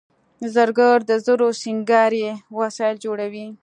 زرګر 0.53 0.97
د 1.09 1.11
زرو 1.25 1.47
سینګاري 1.61 2.25
وسایل 2.59 2.95
جوړوي 3.05 3.47